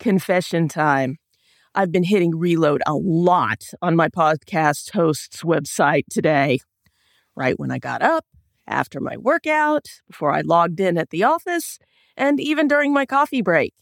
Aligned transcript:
confession 0.00 0.66
time. 0.66 1.18
I've 1.74 1.92
been 1.92 2.02
hitting 2.02 2.36
reload 2.36 2.82
a 2.86 2.94
lot 2.94 3.62
on 3.80 3.94
my 3.94 4.08
podcast 4.08 4.90
host's 4.90 5.42
website 5.42 6.04
today. 6.10 6.58
Right 7.36 7.58
when 7.60 7.70
I 7.70 7.78
got 7.78 8.02
up, 8.02 8.24
after 8.66 9.00
my 9.00 9.16
workout, 9.16 9.86
before 10.08 10.32
I 10.32 10.40
logged 10.40 10.80
in 10.80 10.98
at 10.98 11.10
the 11.10 11.22
office, 11.22 11.78
and 12.16 12.40
even 12.40 12.66
during 12.66 12.92
my 12.92 13.06
coffee 13.06 13.42
break. 13.42 13.74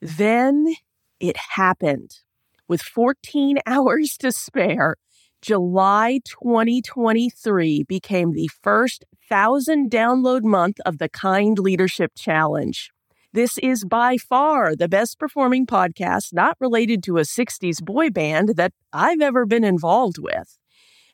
Then 0.00 0.74
it 1.20 1.36
happened. 1.54 2.18
With 2.66 2.82
14 2.82 3.58
hours 3.66 4.16
to 4.18 4.32
spare, 4.32 4.96
July 5.40 6.20
2023 6.24 7.84
became 7.84 8.32
the 8.32 8.50
first 8.62 9.04
1,000 9.28 9.90
download 9.90 10.42
month 10.42 10.78
of 10.84 10.98
the 10.98 11.08
Kind 11.08 11.58
Leadership 11.58 12.12
Challenge. 12.16 12.90
This 13.32 13.58
is 13.58 13.84
by 13.84 14.16
far 14.16 14.74
the 14.74 14.88
best 14.88 15.20
performing 15.20 15.64
podcast 15.64 16.32
not 16.32 16.56
related 16.58 17.00
to 17.04 17.18
a 17.18 17.20
60s 17.20 17.80
boy 17.80 18.10
band 18.10 18.56
that 18.56 18.72
I've 18.92 19.20
ever 19.20 19.46
been 19.46 19.62
involved 19.62 20.18
with. 20.18 20.58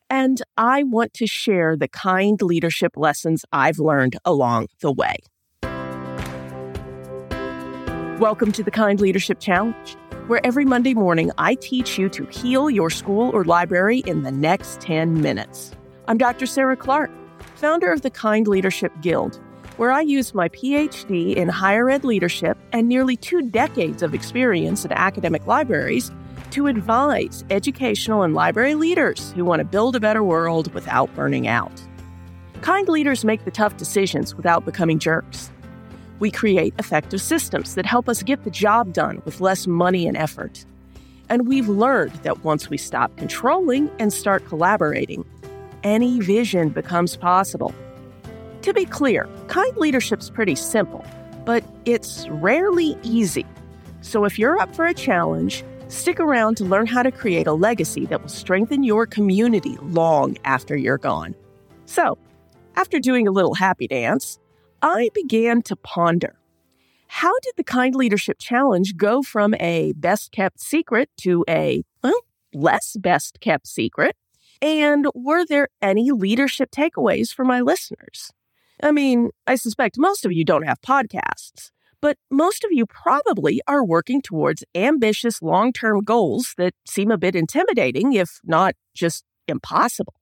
And 0.08 0.40
I 0.56 0.82
want 0.82 1.12
to 1.12 1.26
share 1.26 1.76
the 1.76 1.88
kind 1.88 2.40
leadership 2.40 2.92
lessons 2.96 3.44
I've 3.52 3.78
learned 3.78 4.16
along 4.24 4.68
the 4.80 4.90
way. 4.90 5.16
Welcome 8.18 8.50
to 8.52 8.62
the 8.62 8.70
Kind 8.70 8.98
Leadership 9.02 9.38
Challenge, 9.38 9.94
where 10.26 10.40
every 10.42 10.64
Monday 10.64 10.94
morning 10.94 11.30
I 11.36 11.56
teach 11.56 11.98
you 11.98 12.08
to 12.08 12.24
heal 12.28 12.70
your 12.70 12.88
school 12.88 13.28
or 13.34 13.44
library 13.44 13.98
in 14.06 14.22
the 14.22 14.32
next 14.32 14.80
10 14.80 15.20
minutes. 15.20 15.72
I'm 16.08 16.16
Dr. 16.16 16.46
Sarah 16.46 16.78
Clark, 16.78 17.10
founder 17.56 17.92
of 17.92 18.00
the 18.00 18.10
Kind 18.10 18.48
Leadership 18.48 18.92
Guild 19.02 19.38
where 19.76 19.92
I 19.92 20.00
used 20.00 20.34
my 20.34 20.48
PhD 20.48 21.34
in 21.34 21.48
higher 21.48 21.90
ed 21.90 22.04
leadership 22.04 22.56
and 22.72 22.88
nearly 22.88 23.16
two 23.16 23.42
decades 23.42 24.02
of 24.02 24.14
experience 24.14 24.84
at 24.84 24.92
academic 24.92 25.46
libraries 25.46 26.10
to 26.50 26.66
advise 26.66 27.44
educational 27.50 28.22
and 28.22 28.34
library 28.34 28.74
leaders 28.74 29.32
who 29.32 29.44
want 29.44 29.60
to 29.60 29.64
build 29.64 29.96
a 29.96 30.00
better 30.00 30.22
world 30.22 30.72
without 30.72 31.14
burning 31.14 31.46
out. 31.46 31.82
Kind 32.62 32.88
leaders 32.88 33.24
make 33.24 33.44
the 33.44 33.50
tough 33.50 33.76
decisions 33.76 34.34
without 34.34 34.64
becoming 34.64 34.98
jerks. 34.98 35.50
We 36.18 36.30
create 36.30 36.74
effective 36.78 37.20
systems 37.20 37.74
that 37.74 37.84
help 37.84 38.08
us 38.08 38.22
get 38.22 38.44
the 38.44 38.50
job 38.50 38.94
done 38.94 39.20
with 39.26 39.40
less 39.40 39.66
money 39.66 40.06
and 40.06 40.16
effort. 40.16 40.64
And 41.28 41.46
we've 41.46 41.68
learned 41.68 42.14
that 42.22 42.44
once 42.44 42.70
we 42.70 42.78
stop 42.78 43.14
controlling 43.16 43.90
and 43.98 44.12
start 44.12 44.46
collaborating, 44.46 45.24
any 45.82 46.20
vision 46.20 46.70
becomes 46.70 47.16
possible. 47.16 47.74
To 48.66 48.74
be 48.74 48.84
clear, 48.84 49.28
kind 49.46 49.76
leadership's 49.76 50.28
pretty 50.28 50.56
simple, 50.56 51.04
but 51.44 51.62
it's 51.84 52.26
rarely 52.28 52.98
easy. 53.04 53.46
So 54.00 54.24
if 54.24 54.40
you're 54.40 54.58
up 54.58 54.74
for 54.74 54.86
a 54.86 54.92
challenge, 54.92 55.62
stick 55.86 56.18
around 56.18 56.56
to 56.56 56.64
learn 56.64 56.86
how 56.88 57.04
to 57.04 57.12
create 57.12 57.46
a 57.46 57.52
legacy 57.52 58.06
that 58.06 58.20
will 58.20 58.28
strengthen 58.28 58.82
your 58.82 59.06
community 59.06 59.78
long 59.82 60.36
after 60.44 60.76
you're 60.76 60.98
gone. 60.98 61.36
So, 61.84 62.18
after 62.74 62.98
doing 62.98 63.28
a 63.28 63.30
little 63.30 63.54
happy 63.54 63.86
dance, 63.86 64.40
I 64.82 65.10
began 65.14 65.62
to 65.62 65.76
ponder 65.76 66.36
how 67.06 67.38
did 67.44 67.54
the 67.56 67.62
Kind 67.62 67.94
Leadership 67.94 68.38
Challenge 68.40 68.96
go 68.96 69.22
from 69.22 69.54
a 69.60 69.92
best 69.92 70.32
kept 70.32 70.58
secret 70.58 71.08
to 71.18 71.44
a, 71.48 71.84
well, 72.02 72.20
less 72.52 72.96
best 72.96 73.38
kept 73.38 73.68
secret? 73.68 74.16
And 74.60 75.06
were 75.14 75.46
there 75.46 75.68
any 75.80 76.10
leadership 76.10 76.72
takeaways 76.72 77.32
for 77.32 77.44
my 77.44 77.60
listeners? 77.60 78.32
I 78.82 78.92
mean, 78.92 79.30
I 79.46 79.56
suspect 79.56 79.96
most 79.98 80.24
of 80.24 80.32
you 80.32 80.44
don't 80.44 80.66
have 80.66 80.80
podcasts, 80.80 81.70
but 82.00 82.18
most 82.30 82.64
of 82.64 82.70
you 82.72 82.86
probably 82.86 83.60
are 83.66 83.84
working 83.84 84.20
towards 84.20 84.64
ambitious 84.74 85.40
long 85.40 85.72
term 85.72 86.02
goals 86.02 86.54
that 86.58 86.74
seem 86.86 87.10
a 87.10 87.18
bit 87.18 87.34
intimidating, 87.34 88.12
if 88.12 88.40
not 88.44 88.74
just 88.94 89.24
impossible. 89.48 90.14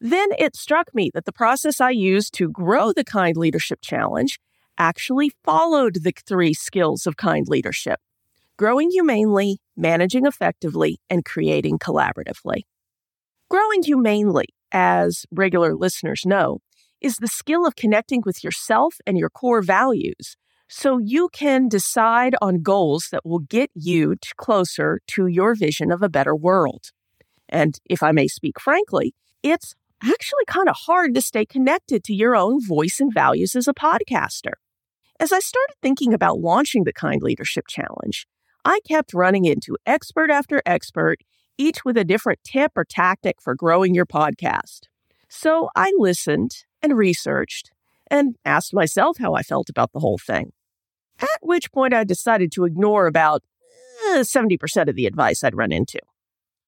Then 0.00 0.28
it 0.36 0.56
struck 0.56 0.92
me 0.94 1.10
that 1.14 1.26
the 1.26 1.32
process 1.32 1.80
I 1.80 1.90
used 1.90 2.34
to 2.34 2.50
grow 2.50 2.92
the 2.92 3.04
Kind 3.04 3.36
Leadership 3.36 3.78
Challenge 3.82 4.38
actually 4.76 5.30
followed 5.44 6.02
the 6.02 6.12
three 6.26 6.54
skills 6.54 7.06
of 7.06 7.16
kind 7.16 7.46
leadership 7.46 8.00
growing 8.56 8.90
humanely, 8.90 9.58
managing 9.76 10.26
effectively, 10.26 11.00
and 11.10 11.24
creating 11.24 11.78
collaboratively. 11.78 12.62
Growing 13.50 13.82
humanely, 13.82 14.46
as 14.70 15.26
regular 15.32 15.74
listeners 15.74 16.22
know, 16.24 16.60
is 17.02 17.16
the 17.16 17.28
skill 17.28 17.66
of 17.66 17.76
connecting 17.76 18.22
with 18.24 18.42
yourself 18.42 18.96
and 19.06 19.18
your 19.18 19.30
core 19.30 19.62
values 19.62 20.36
so 20.68 20.96
you 20.96 21.28
can 21.34 21.68
decide 21.68 22.34
on 22.40 22.62
goals 22.62 23.08
that 23.12 23.26
will 23.26 23.40
get 23.40 23.70
you 23.74 24.16
closer 24.38 25.00
to 25.06 25.26
your 25.26 25.54
vision 25.54 25.92
of 25.92 26.02
a 26.02 26.08
better 26.08 26.34
world. 26.34 26.92
And 27.48 27.78
if 27.90 28.02
I 28.02 28.12
may 28.12 28.26
speak 28.26 28.58
frankly, 28.58 29.14
it's 29.42 29.74
actually 30.02 30.44
kind 30.46 30.68
of 30.68 30.76
hard 30.86 31.14
to 31.14 31.20
stay 31.20 31.44
connected 31.44 32.02
to 32.04 32.14
your 32.14 32.34
own 32.34 32.64
voice 32.66 32.98
and 33.00 33.12
values 33.12 33.54
as 33.54 33.68
a 33.68 33.74
podcaster. 33.74 34.54
As 35.20 35.30
I 35.30 35.40
started 35.40 35.74
thinking 35.82 36.14
about 36.14 36.40
launching 36.40 36.84
the 36.84 36.92
Kind 36.92 37.22
Leadership 37.22 37.66
Challenge, 37.68 38.26
I 38.64 38.80
kept 38.88 39.12
running 39.12 39.44
into 39.44 39.76
expert 39.86 40.30
after 40.30 40.62
expert, 40.64 41.18
each 41.58 41.84
with 41.84 41.96
a 41.96 42.04
different 42.04 42.40
tip 42.44 42.72
or 42.76 42.84
tactic 42.84 43.36
for 43.42 43.54
growing 43.54 43.94
your 43.94 44.06
podcast. 44.06 44.82
So 45.28 45.68
I 45.76 45.92
listened 45.98 46.64
and 46.82 46.96
researched 46.96 47.70
and 48.10 48.36
asked 48.44 48.74
myself 48.74 49.18
how 49.18 49.34
I 49.34 49.42
felt 49.42 49.68
about 49.68 49.92
the 49.92 50.00
whole 50.00 50.18
thing. 50.18 50.52
At 51.20 51.28
which 51.40 51.72
point 51.72 51.94
I 51.94 52.04
decided 52.04 52.52
to 52.52 52.64
ignore 52.64 53.06
about 53.06 53.42
eh, 54.10 54.20
70% 54.20 54.88
of 54.88 54.96
the 54.96 55.06
advice 55.06 55.44
I'd 55.44 55.56
run 55.56 55.72
into. 55.72 56.00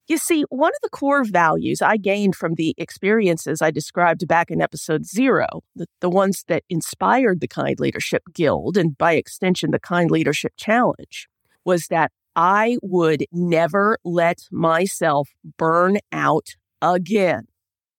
You 0.06 0.18
see, 0.18 0.44
one 0.50 0.72
of 0.72 0.82
the 0.82 0.90
core 0.90 1.24
values 1.24 1.80
I 1.80 1.96
gained 1.96 2.36
from 2.36 2.54
the 2.54 2.74
experiences 2.76 3.62
I 3.62 3.70
described 3.70 4.28
back 4.28 4.50
in 4.50 4.60
episode 4.60 5.06
zero, 5.06 5.46
the, 5.74 5.86
the 6.00 6.10
ones 6.10 6.44
that 6.48 6.62
inspired 6.68 7.40
the 7.40 7.48
Kind 7.48 7.80
Leadership 7.80 8.22
Guild 8.34 8.76
and 8.76 8.98
by 8.98 9.14
extension 9.14 9.70
the 9.70 9.78
Kind 9.78 10.10
Leadership 10.10 10.52
Challenge, 10.58 11.26
was 11.64 11.86
that 11.86 12.12
I 12.36 12.76
would 12.82 13.24
never 13.32 13.96
let 14.04 14.40
myself 14.50 15.30
burn 15.56 15.98
out 16.12 16.48
again. 16.82 17.46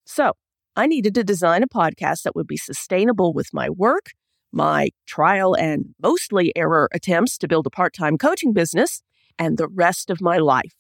So 0.06 0.34
I 0.76 0.88
needed 0.88 1.16
to 1.16 1.24
design 1.24 1.64
a 1.64 1.68
podcast 1.68 2.24
that 2.24 2.36
would 2.36 2.48
be 2.48 2.58
sustainable 2.58 3.34
with 3.34 3.54
my 3.54 3.70
work, 3.70 4.12
my 4.52 4.90
trial 5.06 5.54
and 5.54 5.96
mostly 6.02 6.52
error 6.56 6.90
attempts 6.94 7.38
to 7.38 7.48
build 7.48 7.66
a 7.66 7.70
part 7.70 7.94
time 7.94 8.18
coaching 8.18 8.52
business, 8.52 9.02
and 9.40 9.58
the 9.58 9.68
rest 9.68 10.10
of 10.10 10.22
my 10.22 10.38
life. 10.38 10.74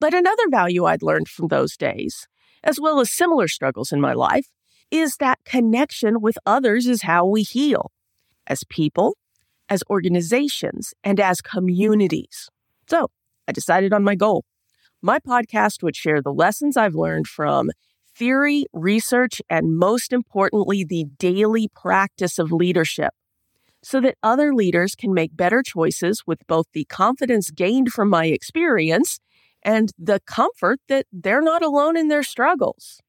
But 0.00 0.14
another 0.14 0.48
value 0.50 0.84
I'd 0.84 1.02
learned 1.02 1.28
from 1.28 1.48
those 1.48 1.76
days, 1.76 2.28
as 2.64 2.80
well 2.80 3.00
as 3.00 3.10
similar 3.10 3.48
struggles 3.48 3.92
in 3.92 4.00
my 4.00 4.12
life, 4.12 4.48
is 4.90 5.16
that 5.16 5.38
connection 5.44 6.20
with 6.20 6.38
others 6.46 6.86
is 6.86 7.02
how 7.02 7.26
we 7.26 7.42
heal 7.42 7.90
as 8.46 8.64
people, 8.68 9.16
as 9.68 9.82
organizations, 9.90 10.94
and 11.02 11.18
as 11.18 11.40
communities. 11.40 12.48
So 12.88 13.08
I 13.48 13.52
decided 13.52 13.92
on 13.92 14.04
my 14.04 14.14
goal. 14.14 14.44
My 15.02 15.18
podcast 15.18 15.82
would 15.82 15.96
share 15.96 16.22
the 16.22 16.32
lessons 16.32 16.76
I've 16.76 16.94
learned 16.94 17.26
from 17.26 17.70
theory, 18.16 18.66
research, 18.72 19.42
and 19.50 19.76
most 19.76 20.12
importantly, 20.12 20.84
the 20.84 21.04
daily 21.18 21.68
practice 21.74 22.38
of 22.38 22.52
leadership 22.52 23.12
so 23.82 24.00
that 24.00 24.16
other 24.22 24.52
leaders 24.54 24.94
can 24.96 25.14
make 25.14 25.36
better 25.36 25.62
choices 25.62 26.24
with 26.26 26.44
both 26.48 26.66
the 26.72 26.84
confidence 26.86 27.50
gained 27.50 27.92
from 27.92 28.08
my 28.08 28.26
experience 28.26 29.20
and 29.62 29.92
the 29.98 30.20
comfort 30.26 30.80
that 30.88 31.06
they're 31.12 31.42
not 31.42 31.62
alone 31.62 31.96
in 31.96 32.08
their 32.08 32.22
struggles. 32.22 33.00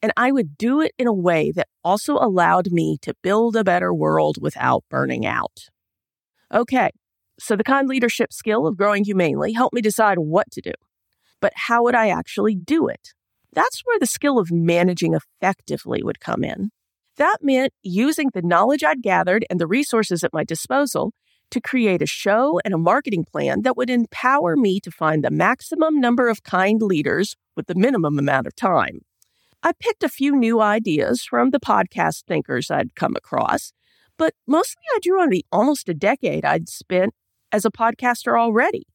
And 0.00 0.12
I 0.16 0.32
would 0.32 0.56
do 0.56 0.80
it 0.80 0.92
in 0.98 1.06
a 1.06 1.12
way 1.12 1.52
that 1.52 1.68
also 1.84 2.14
allowed 2.14 2.72
me 2.72 2.98
to 3.02 3.14
build 3.22 3.56
a 3.56 3.64
better 3.64 3.92
world 3.92 4.38
without 4.40 4.84
burning 4.88 5.26
out. 5.26 5.68
Okay, 6.52 6.90
so 7.38 7.54
the 7.54 7.64
kind 7.64 7.88
leadership 7.88 8.32
skill 8.32 8.66
of 8.66 8.76
growing 8.76 9.04
humanely 9.04 9.52
helped 9.52 9.74
me 9.74 9.80
decide 9.80 10.18
what 10.18 10.50
to 10.52 10.60
do. 10.60 10.72
But 11.40 11.52
how 11.54 11.82
would 11.84 11.94
I 11.94 12.08
actually 12.08 12.54
do 12.54 12.88
it? 12.88 13.12
That's 13.52 13.82
where 13.84 13.98
the 13.98 14.06
skill 14.06 14.38
of 14.38 14.50
managing 14.50 15.14
effectively 15.14 16.02
would 16.02 16.20
come 16.20 16.42
in. 16.42 16.70
That 17.16 17.38
meant 17.42 17.72
using 17.82 18.30
the 18.32 18.42
knowledge 18.42 18.82
I'd 18.82 19.02
gathered 19.02 19.44
and 19.50 19.60
the 19.60 19.66
resources 19.66 20.24
at 20.24 20.32
my 20.32 20.44
disposal 20.44 21.12
to 21.50 21.60
create 21.60 22.00
a 22.00 22.06
show 22.06 22.58
and 22.64 22.72
a 22.72 22.78
marketing 22.78 23.26
plan 23.30 23.62
that 23.62 23.76
would 23.76 23.90
empower 23.90 24.56
me 24.56 24.80
to 24.80 24.90
find 24.90 25.22
the 25.22 25.30
maximum 25.30 26.00
number 26.00 26.28
of 26.28 26.42
kind 26.42 26.80
leaders 26.80 27.36
with 27.54 27.66
the 27.66 27.74
minimum 27.74 28.18
amount 28.18 28.46
of 28.46 28.56
time. 28.56 29.00
I 29.62 29.72
picked 29.78 30.02
a 30.02 30.08
few 30.08 30.34
new 30.34 30.60
ideas 30.62 31.22
from 31.22 31.50
the 31.50 31.60
podcast 31.60 32.24
thinkers 32.24 32.70
I'd 32.70 32.94
come 32.94 33.14
across, 33.14 33.72
but 34.16 34.32
mostly 34.46 34.82
I 34.94 34.98
drew 35.02 35.20
on 35.20 35.28
the 35.28 35.44
almost 35.52 35.90
a 35.90 35.94
decade 35.94 36.44
I'd 36.44 36.70
spent 36.70 37.12
as 37.52 37.66
a 37.66 37.70
podcaster 37.70 38.40
already 38.40 38.86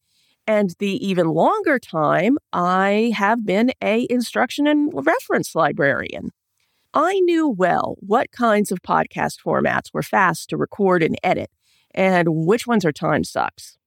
and 0.48 0.74
the 0.80 1.06
even 1.06 1.28
longer 1.28 1.78
time, 1.78 2.38
I 2.54 3.12
have 3.16 3.46
been 3.46 3.72
a 3.84 4.08
instruction 4.10 4.66
and 4.66 4.92
reference 4.94 5.54
librarian. 5.54 6.32
I 6.94 7.20
knew 7.20 7.48
well 7.50 7.98
what 8.00 8.32
kinds 8.32 8.72
of 8.72 8.82
podcast 8.82 9.36
formats 9.46 9.94
were 9.94 10.02
fast 10.02 10.50
to 10.50 10.58
record 10.58 11.04
and 11.04 11.18
edit 11.22 11.52
and 11.94 12.28
which 12.30 12.66
ones 12.66 12.86
are 12.86 12.92
time 12.92 13.24
sucks. 13.24 13.78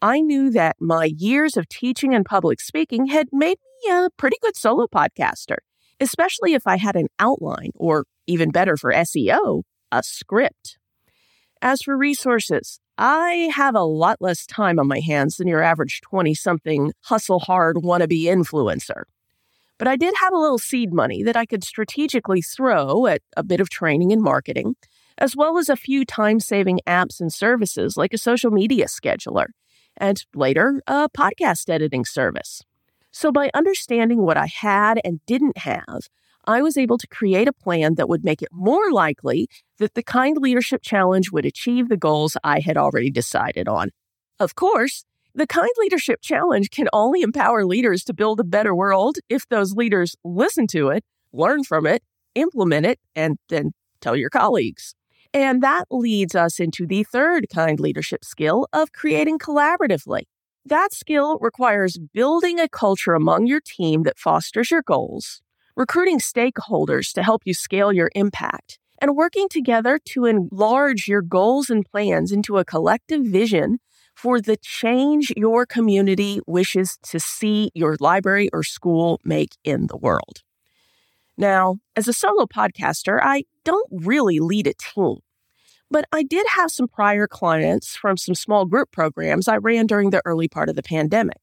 I 0.00 0.20
knew 0.20 0.50
that 0.50 0.76
my 0.80 1.10
years 1.16 1.56
of 1.56 1.68
teaching 1.68 2.14
and 2.14 2.24
public 2.24 2.60
speaking 2.60 3.06
had 3.06 3.28
made 3.32 3.58
me 3.84 3.92
a 3.92 4.08
pretty 4.16 4.36
good 4.42 4.56
solo 4.56 4.86
podcaster, 4.86 5.56
especially 6.00 6.54
if 6.54 6.66
I 6.66 6.76
had 6.76 6.96
an 6.96 7.08
outline, 7.18 7.70
or 7.74 8.04
even 8.26 8.50
better 8.50 8.76
for 8.76 8.92
SEO, 8.92 9.62
a 9.90 10.02
script. 10.02 10.78
As 11.62 11.82
for 11.82 11.96
resources, 11.96 12.80
I 12.98 13.50
have 13.54 13.74
a 13.74 13.82
lot 13.82 14.22
less 14.22 14.46
time 14.46 14.78
on 14.78 14.88
my 14.88 15.00
hands 15.00 15.36
than 15.36 15.48
your 15.48 15.62
average 15.62 16.00
20 16.02 16.34
something 16.34 16.92
hustle 17.02 17.40
hard 17.40 17.76
wannabe 17.76 18.22
influencer. 18.24 19.02
But 19.78 19.88
I 19.88 19.96
did 19.96 20.14
have 20.20 20.32
a 20.32 20.38
little 20.38 20.58
seed 20.58 20.94
money 20.94 21.22
that 21.22 21.36
I 21.36 21.44
could 21.44 21.62
strategically 21.62 22.40
throw 22.40 23.06
at 23.06 23.20
a 23.36 23.42
bit 23.42 23.60
of 23.60 23.68
training 23.68 24.12
and 24.12 24.22
marketing, 24.22 24.76
as 25.18 25.36
well 25.36 25.58
as 25.58 25.68
a 25.68 25.76
few 25.76 26.06
time 26.06 26.40
saving 26.40 26.80
apps 26.86 27.20
and 27.20 27.30
services 27.30 27.98
like 27.98 28.14
a 28.14 28.18
social 28.18 28.50
media 28.50 28.86
scheduler, 28.86 29.48
and 29.98 30.24
later, 30.34 30.80
a 30.86 31.10
podcast 31.10 31.68
editing 31.68 32.06
service. 32.06 32.62
So, 33.10 33.30
by 33.30 33.50
understanding 33.52 34.22
what 34.22 34.38
I 34.38 34.46
had 34.46 35.00
and 35.04 35.20
didn't 35.26 35.58
have, 35.58 36.08
I 36.46 36.62
was 36.62 36.76
able 36.76 36.98
to 36.98 37.06
create 37.08 37.48
a 37.48 37.52
plan 37.52 37.96
that 37.96 38.08
would 38.08 38.24
make 38.24 38.40
it 38.40 38.48
more 38.52 38.92
likely 38.92 39.48
that 39.78 39.94
the 39.94 40.02
Kind 40.02 40.36
Leadership 40.38 40.82
Challenge 40.82 41.30
would 41.32 41.44
achieve 41.44 41.88
the 41.88 41.96
goals 41.96 42.36
I 42.44 42.60
had 42.60 42.76
already 42.76 43.10
decided 43.10 43.68
on. 43.68 43.90
Of 44.38 44.54
course, 44.54 45.04
the 45.34 45.46
Kind 45.46 45.70
Leadership 45.78 46.20
Challenge 46.22 46.70
can 46.70 46.88
only 46.92 47.22
empower 47.22 47.66
leaders 47.66 48.04
to 48.04 48.14
build 48.14 48.40
a 48.40 48.44
better 48.44 48.74
world 48.74 49.16
if 49.28 49.48
those 49.48 49.74
leaders 49.74 50.16
listen 50.24 50.66
to 50.68 50.88
it, 50.88 51.04
learn 51.32 51.64
from 51.64 51.86
it, 51.86 52.02
implement 52.34 52.86
it, 52.86 53.00
and 53.14 53.38
then 53.48 53.72
tell 54.00 54.16
your 54.16 54.30
colleagues. 54.30 54.94
And 55.34 55.62
that 55.62 55.84
leads 55.90 56.34
us 56.34 56.60
into 56.60 56.86
the 56.86 57.02
third 57.02 57.46
kind 57.52 57.78
leadership 57.80 58.24
skill 58.24 58.66
of 58.72 58.92
creating 58.92 59.38
collaboratively. 59.38 60.22
That 60.64 60.92
skill 60.92 61.38
requires 61.40 61.98
building 61.98 62.58
a 62.58 62.68
culture 62.68 63.14
among 63.14 63.46
your 63.46 63.60
team 63.60 64.02
that 64.04 64.18
fosters 64.18 64.70
your 64.70 64.82
goals, 64.82 65.42
recruiting 65.76 66.18
stakeholders 66.18 67.12
to 67.12 67.22
help 67.22 67.42
you 67.44 67.54
scale 67.54 67.92
your 67.92 68.10
impact, 68.14 68.78
and 68.98 69.14
working 69.14 69.48
together 69.48 70.00
to 70.06 70.24
enlarge 70.24 71.06
your 71.06 71.22
goals 71.22 71.68
and 71.68 71.84
plans 71.84 72.32
into 72.32 72.56
a 72.56 72.64
collective 72.64 73.24
vision 73.24 73.78
for 74.14 74.40
the 74.40 74.56
change 74.56 75.30
your 75.36 75.66
community 75.66 76.40
wishes 76.46 76.98
to 77.02 77.20
see 77.20 77.70
your 77.74 77.96
library 78.00 78.48
or 78.52 78.62
school 78.62 79.20
make 79.22 79.50
in 79.62 79.86
the 79.88 79.96
world. 79.96 80.42
Now, 81.36 81.76
as 81.94 82.08
a 82.08 82.14
solo 82.14 82.46
podcaster, 82.46 83.20
I 83.22 83.44
don't 83.64 83.88
really 83.90 84.38
lead 84.38 84.66
a 84.66 84.72
team, 84.72 85.18
but 85.90 86.06
I 86.10 86.22
did 86.22 86.46
have 86.54 86.70
some 86.70 86.88
prior 86.88 87.26
clients 87.26 87.94
from 87.94 88.16
some 88.16 88.34
small 88.34 88.64
group 88.64 88.90
programs 88.90 89.46
I 89.46 89.58
ran 89.58 89.86
during 89.86 90.08
the 90.08 90.22
early 90.24 90.48
part 90.48 90.70
of 90.70 90.76
the 90.76 90.82
pandemic. 90.82 91.36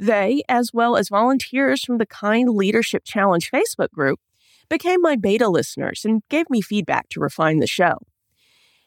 They, 0.00 0.42
as 0.48 0.70
well 0.72 0.96
as 0.96 1.10
volunteers 1.10 1.84
from 1.84 1.98
the 1.98 2.06
Kind 2.06 2.48
Leadership 2.48 3.02
Challenge 3.04 3.50
Facebook 3.50 3.90
group, 3.90 4.18
became 4.70 5.02
my 5.02 5.14
beta 5.14 5.46
listeners 5.46 6.06
and 6.06 6.22
gave 6.30 6.48
me 6.48 6.62
feedback 6.62 7.10
to 7.10 7.20
refine 7.20 7.58
the 7.58 7.66
show. 7.66 7.98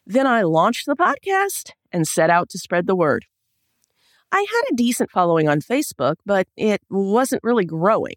Then 0.07 0.25
I 0.25 0.41
launched 0.41 0.87
the 0.87 0.95
podcast 0.95 1.69
and 1.91 2.07
set 2.07 2.31
out 2.31 2.49
to 2.49 2.57
spread 2.57 2.87
the 2.87 2.95
word. 2.95 3.25
I 4.31 4.39
had 4.39 4.71
a 4.71 4.75
decent 4.75 5.11
following 5.11 5.47
on 5.47 5.61
Facebook, 5.61 6.15
but 6.25 6.47
it 6.57 6.81
wasn't 6.89 7.43
really 7.43 7.65
growing. 7.65 8.15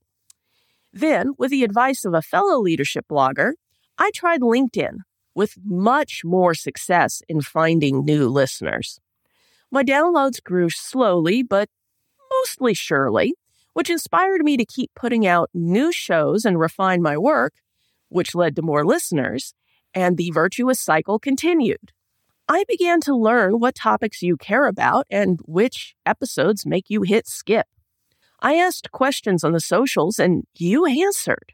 Then, 0.90 1.32
with 1.37 1.50
the 1.50 1.64
advice 1.64 2.06
of 2.06 2.14
a 2.14 2.22
fellow 2.22 2.58
leadership 2.58 3.04
blogger, 3.10 3.52
I 3.98 4.10
tried 4.14 4.40
LinkedIn 4.40 5.00
with 5.34 5.58
much 5.62 6.22
more 6.25 6.54
success 6.54 7.20
in 7.28 7.43
finding 7.43 8.06
new 8.06 8.31
listeners. 8.31 8.98
My 9.70 9.84
downloads 9.84 10.43
grew 10.43 10.70
slowly, 10.70 11.43
but 11.43 11.69
mostly 12.46 12.75
surely, 12.75 13.34
which 13.72 13.90
inspired 13.90 14.43
me 14.43 14.56
to 14.56 14.64
keep 14.64 14.90
putting 14.94 15.26
out 15.26 15.50
new 15.52 15.90
shows 15.90 16.44
and 16.44 16.60
refine 16.60 17.02
my 17.02 17.16
work, 17.16 17.54
which 18.08 18.34
led 18.34 18.54
to 18.54 18.62
more 18.62 18.84
listeners, 18.84 19.52
and 19.93 20.16
the 20.16 20.31
virtuous 20.31 20.78
cycle 20.78 21.19
continued. 21.19 21.93
I 22.48 22.62
began 22.69 23.00
to 23.00 23.16
learn 23.16 23.58
what 23.58 23.75
topics 23.75 24.22
you 24.22 24.37
care 24.37 24.66
about 24.66 25.06
and 25.10 25.40
which 25.44 25.96
episodes 26.06 26.64
make 26.64 26.84
you 26.88 27.02
hit 27.02 27.26
skip. 27.26 27.66
I 28.40 28.54
asked 28.54 28.93
questions 28.93 29.43
on 29.43 29.52
the 29.52 29.60
socials 29.60 30.20
and 30.20 30.44
you 30.54 30.87
answered. 30.87 31.52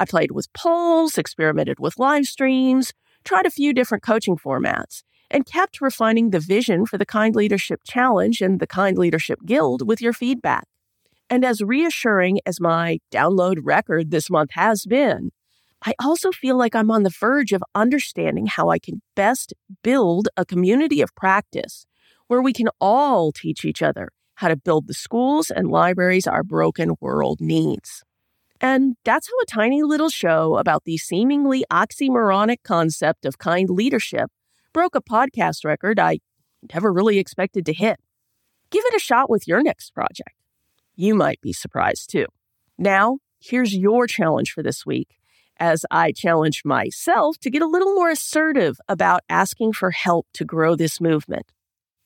I 0.00 0.06
played 0.06 0.30
with 0.30 0.52
polls, 0.54 1.18
experimented 1.18 1.78
with 1.78 1.98
live 1.98 2.24
streams, 2.24 2.94
tried 3.24 3.44
a 3.44 3.50
few 3.50 3.74
different 3.74 4.02
coaching 4.02 4.38
formats, 4.38 5.02
and 5.34 5.44
kept 5.44 5.80
refining 5.80 6.30
the 6.30 6.38
vision 6.38 6.86
for 6.86 6.96
the 6.96 7.04
Kind 7.04 7.34
Leadership 7.34 7.80
Challenge 7.84 8.40
and 8.40 8.60
the 8.60 8.68
Kind 8.68 8.96
Leadership 8.96 9.40
Guild 9.44 9.84
with 9.86 10.00
your 10.00 10.12
feedback. 10.12 10.68
And 11.28 11.44
as 11.44 11.60
reassuring 11.60 12.38
as 12.46 12.60
my 12.60 13.00
download 13.10 13.58
record 13.60 14.12
this 14.12 14.30
month 14.30 14.52
has 14.52 14.86
been, 14.86 15.32
I 15.84 15.94
also 16.00 16.30
feel 16.30 16.56
like 16.56 16.76
I'm 16.76 16.88
on 16.88 17.02
the 17.02 17.10
verge 17.10 17.52
of 17.52 17.64
understanding 17.74 18.46
how 18.46 18.68
I 18.68 18.78
can 18.78 19.02
best 19.16 19.52
build 19.82 20.28
a 20.36 20.44
community 20.44 21.02
of 21.02 21.12
practice 21.16 21.84
where 22.28 22.40
we 22.40 22.52
can 22.52 22.68
all 22.80 23.32
teach 23.32 23.64
each 23.64 23.82
other 23.82 24.10
how 24.36 24.46
to 24.46 24.56
build 24.56 24.86
the 24.86 24.94
schools 24.94 25.50
and 25.50 25.68
libraries 25.68 26.28
our 26.28 26.44
broken 26.44 26.94
world 27.00 27.40
needs. 27.40 28.04
And 28.60 28.94
that's 29.04 29.26
how 29.28 29.42
a 29.42 29.46
tiny 29.46 29.82
little 29.82 30.10
show 30.10 30.58
about 30.58 30.84
the 30.84 30.96
seemingly 30.96 31.64
oxymoronic 31.72 32.58
concept 32.62 33.24
of 33.24 33.38
kind 33.38 33.68
leadership 33.68 34.30
broke 34.74 34.94
a 34.94 35.00
podcast 35.00 35.64
record 35.64 35.98
I 35.98 36.18
never 36.74 36.92
really 36.92 37.18
expected 37.18 37.64
to 37.66 37.72
hit. 37.72 37.98
Give 38.70 38.84
it 38.84 38.96
a 38.96 38.98
shot 38.98 39.30
with 39.30 39.48
your 39.48 39.62
next 39.62 39.94
project. 39.94 40.34
You 40.96 41.14
might 41.14 41.40
be 41.40 41.52
surprised 41.52 42.10
too. 42.10 42.26
Now, 42.76 43.18
here's 43.40 43.74
your 43.74 44.06
challenge 44.06 44.52
for 44.52 44.62
this 44.62 44.84
week 44.84 45.16
as 45.58 45.86
I 45.90 46.10
challenge 46.10 46.62
myself 46.64 47.38
to 47.38 47.50
get 47.50 47.62
a 47.62 47.68
little 47.68 47.94
more 47.94 48.10
assertive 48.10 48.76
about 48.88 49.20
asking 49.28 49.74
for 49.74 49.92
help 49.92 50.26
to 50.34 50.44
grow 50.44 50.74
this 50.74 51.00
movement. 51.00 51.52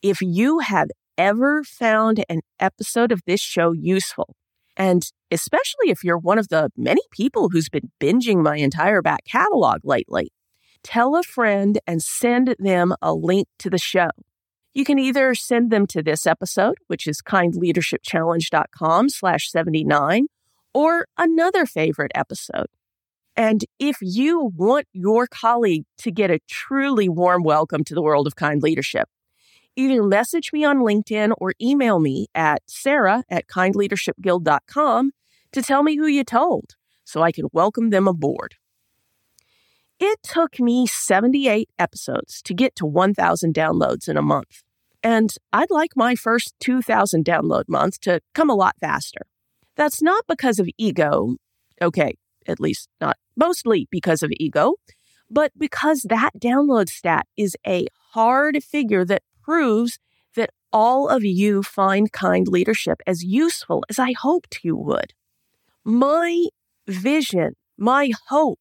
If 0.02 0.20
you 0.20 0.58
have 0.58 0.90
ever 1.16 1.64
found 1.64 2.24
an 2.28 2.42
episode 2.60 3.10
of 3.10 3.22
this 3.26 3.40
show 3.40 3.72
useful, 3.72 4.36
and 4.76 5.10
especially 5.30 5.88
if 5.88 6.04
you're 6.04 6.18
one 6.18 6.38
of 6.38 6.48
the 6.48 6.70
many 6.76 7.00
people 7.10 7.48
who's 7.48 7.70
been 7.70 7.90
binging 8.00 8.42
my 8.42 8.56
entire 8.56 9.00
back 9.00 9.24
catalog 9.24 9.80
lately, 9.84 10.30
tell 10.82 11.16
a 11.16 11.22
friend 11.22 11.78
and 11.86 12.02
send 12.02 12.56
them 12.58 12.94
a 13.02 13.14
link 13.14 13.48
to 13.58 13.70
the 13.70 13.78
show. 13.78 14.10
You 14.74 14.84
can 14.84 14.98
either 14.98 15.34
send 15.34 15.70
them 15.70 15.86
to 15.88 16.02
this 16.02 16.26
episode, 16.26 16.76
which 16.86 17.06
is 17.06 17.20
kindleadershipchallenge.com 17.22 19.08
slash 19.08 19.50
79, 19.50 20.26
or 20.72 21.06
another 21.16 21.66
favorite 21.66 22.12
episode. 22.14 22.66
And 23.36 23.64
if 23.78 23.96
you 24.00 24.52
want 24.56 24.86
your 24.92 25.26
colleague 25.26 25.84
to 25.98 26.10
get 26.10 26.30
a 26.30 26.40
truly 26.48 27.08
warm 27.08 27.44
welcome 27.44 27.84
to 27.84 27.94
the 27.94 28.02
world 28.02 28.26
of 28.26 28.36
kind 28.36 28.62
leadership, 28.62 29.08
either 29.76 30.02
message 30.02 30.52
me 30.52 30.64
on 30.64 30.78
LinkedIn 30.78 31.32
or 31.38 31.52
email 31.60 32.00
me 32.00 32.26
at 32.34 32.62
sarah 32.66 33.22
at 33.30 33.46
kindleadershipguild.com 33.46 35.12
to 35.52 35.62
tell 35.62 35.82
me 35.82 35.96
who 35.96 36.06
you 36.06 36.24
told 36.24 36.74
so 37.04 37.22
I 37.22 37.32
can 37.32 37.46
welcome 37.52 37.90
them 37.90 38.06
aboard. 38.06 38.56
It 40.00 40.22
took 40.22 40.60
me 40.60 40.86
78 40.86 41.70
episodes 41.78 42.40
to 42.42 42.54
get 42.54 42.76
to 42.76 42.86
1,000 42.86 43.52
downloads 43.52 44.08
in 44.08 44.16
a 44.16 44.22
month. 44.22 44.62
And 45.02 45.34
I'd 45.52 45.70
like 45.70 45.96
my 45.96 46.14
first 46.14 46.54
2,000 46.60 47.24
download 47.24 47.64
month 47.68 48.00
to 48.00 48.20
come 48.34 48.48
a 48.48 48.54
lot 48.54 48.76
faster. 48.80 49.22
That's 49.76 50.00
not 50.00 50.24
because 50.28 50.58
of 50.58 50.68
ego. 50.78 51.36
Okay, 51.82 52.16
at 52.46 52.60
least 52.60 52.88
not 53.00 53.16
mostly 53.36 53.88
because 53.90 54.22
of 54.22 54.30
ego, 54.38 54.74
but 55.30 55.52
because 55.56 56.02
that 56.08 56.30
download 56.38 56.88
stat 56.88 57.26
is 57.36 57.56
a 57.66 57.86
hard 58.12 58.62
figure 58.62 59.04
that 59.04 59.22
proves 59.42 59.98
that 60.34 60.50
all 60.72 61.08
of 61.08 61.24
you 61.24 61.62
find 61.62 62.12
kind 62.12 62.46
leadership 62.48 63.00
as 63.06 63.24
useful 63.24 63.84
as 63.88 63.98
I 63.98 64.12
hoped 64.12 64.60
you 64.62 64.76
would. 64.76 65.12
My 65.84 66.46
vision, 66.86 67.54
my 67.76 68.12
hope 68.28 68.60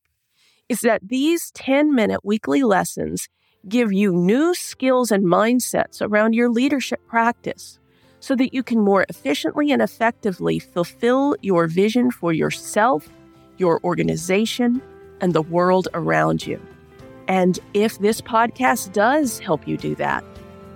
is 0.70 0.82
that 0.82 1.02
these 1.08 1.52
10 1.52 1.94
minute 1.94 2.22
weekly 2.24 2.64
lessons 2.64 3.30
give 3.68 3.92
you 3.92 4.14
new 4.14 4.54
skills 4.54 5.12
and 5.12 5.26
mindsets 5.26 6.02
around 6.02 6.34
your 6.34 6.50
leadership 6.50 7.00
practice 7.08 7.80
so 8.20 8.36
that 8.36 8.54
you 8.54 8.64
can 8.64 8.80
more 8.80 9.06
efficiently 9.10 9.72
and 9.72 9.82
effectively 9.82 10.60
fulfill 10.60 11.36
your 11.42 11.68
vision 11.68 12.12
for 12.12 12.34
yourself 12.34 13.08
your 13.58 13.82
organization, 13.84 14.82
and 15.22 15.34
the 15.34 15.42
world 15.42 15.88
around 15.94 16.46
you. 16.46 16.62
And 17.28 17.60
if 17.74 18.00
this 18.00 18.22
podcast 18.22 18.94
does 18.94 19.40
help 19.40 19.68
you 19.68 19.78
do 19.78 19.96
that, 19.96 20.24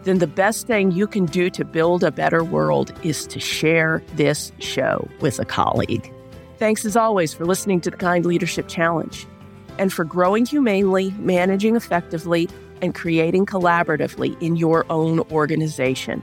then 0.04 0.18
the 0.18 0.28
best 0.28 0.66
thing 0.68 0.92
you 0.92 1.08
can 1.08 1.26
do 1.26 1.50
to 1.52 1.64
build 1.64 2.04
a 2.04 2.12
better 2.12 2.44
world 2.44 2.92
is 3.04 3.28
to 3.28 3.40
share 3.40 4.04
this 4.16 4.52
show 4.60 5.08
with 5.22 5.40
a 5.40 5.46
colleague. 5.46 6.12
Thanks 6.58 6.86
as 6.86 6.96
always 6.96 7.34
for 7.34 7.46
listening 7.46 7.82
to 7.82 7.92
the 7.92 7.98
Kind 7.98 8.26
Leadership 8.26 8.68
Challenge 8.68 9.28
and 9.78 9.92
for 9.92 10.04
growing 10.04 10.46
humanely, 10.46 11.12
managing 11.20 11.76
effectively, 11.76 12.50
and 12.82 12.96
creating 12.96 13.46
collaboratively 13.46 14.42
in 14.42 14.56
your 14.56 14.86
own 14.90 15.20
organization. 15.32 16.22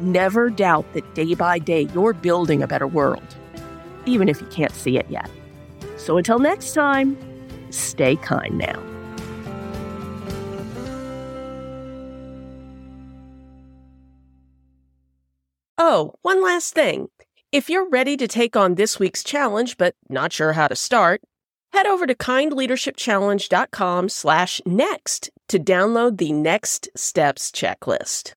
Never 0.00 0.50
doubt 0.50 0.92
that 0.92 1.14
day 1.14 1.34
by 1.34 1.58
day 1.58 1.82
you're 1.94 2.12
building 2.12 2.62
a 2.62 2.66
better 2.66 2.86
world, 2.86 3.36
even 4.06 4.28
if 4.28 4.40
you 4.40 4.46
can't 4.48 4.72
see 4.72 4.98
it 4.98 5.06
yet. 5.08 5.30
So 5.96 6.16
until 6.18 6.38
next 6.38 6.72
time, 6.72 7.16
stay 7.70 8.16
kind 8.16 8.58
now. 8.58 8.82
Oh, 15.78 16.14
one 16.22 16.42
last 16.42 16.74
thing. 16.74 17.08
If 17.52 17.70
you're 17.70 17.88
ready 17.88 18.16
to 18.16 18.26
take 18.26 18.56
on 18.56 18.74
this 18.74 18.98
week's 18.98 19.22
challenge 19.22 19.76
but 19.76 19.94
not 20.08 20.32
sure 20.32 20.52
how 20.52 20.66
to 20.68 20.76
start, 20.76 21.20
head 21.74 21.86
over 21.86 22.06
to 22.06 22.14
kindleadershipchallenge.com 22.14 24.08
slash 24.08 24.60
next 24.64 25.30
to 25.48 25.58
download 25.58 26.18
the 26.18 26.32
next 26.32 26.88
steps 26.96 27.50
checklist. 27.50 28.34